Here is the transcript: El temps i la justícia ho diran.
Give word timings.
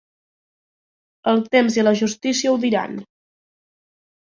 El 1.33 1.45
temps 1.57 1.79
i 1.79 1.85
la 1.85 1.95
justícia 2.03 2.59
ho 2.59 2.61
diran. 2.67 3.01